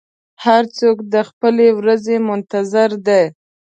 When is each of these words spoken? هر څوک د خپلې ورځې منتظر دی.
هر 0.45 0.63
څوک 0.77 0.97
د 1.13 1.15
خپلې 1.29 1.67
ورځې 1.79 2.15
منتظر 2.27 2.89
دی. 3.07 3.23